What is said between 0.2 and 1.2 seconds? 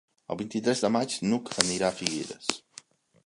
El vint-i-tres de maig